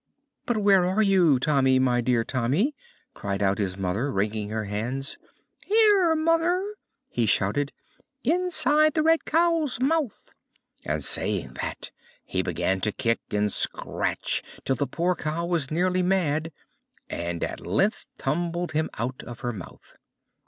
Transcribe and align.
"But 0.47 0.57
where 0.57 0.83
are 0.83 1.03
you, 1.03 1.37
Tommy, 1.37 1.77
my 1.77 2.01
dear 2.01 2.23
Tommy?" 2.23 2.73
cried 3.13 3.43
out 3.43 3.59
his 3.59 3.77
mother, 3.77 4.11
wringing 4.11 4.49
her 4.49 4.65
hands. 4.65 5.19
"Here, 5.63 6.15
mother," 6.15 6.73
he 7.07 7.27
shouted, 7.27 7.71
"inside 8.23 8.95
the 8.95 9.03
red 9.03 9.25
cow's 9.25 9.79
mouth!" 9.79 10.33
And, 10.85 11.03
saying 11.03 11.53
that, 11.61 11.91
he 12.25 12.41
began 12.41 12.81
to 12.81 12.91
kick 12.91 13.19
and 13.29 13.53
scratch 13.53 14.41
till 14.65 14.75
the 14.75 14.87
poor 14.87 15.13
cow 15.13 15.45
was 15.45 15.69
nearly 15.69 16.01
mad, 16.01 16.51
and 17.07 17.43
at 17.43 17.59
length 17.61 18.07
tumbled 18.17 18.71
him 18.71 18.89
out 18.97 19.21
of 19.21 19.41
her 19.41 19.53
mouth. 19.53 19.93